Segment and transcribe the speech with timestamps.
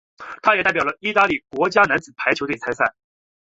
[0.41, 2.95] 他也代表意大利国家男子排球队参赛。